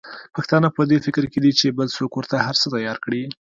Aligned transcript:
پښتانه 0.35 0.67
په 0.75 0.81
دي 0.89 0.97
فکر 1.05 1.23
کې 1.31 1.39
دي 1.43 1.51
چې 1.59 1.75
بل 1.77 1.87
څوک 1.97 2.11
ورته 2.15 2.35
هرڅه 2.47 2.67
تیار 2.75 2.97
کړي. 3.05 3.23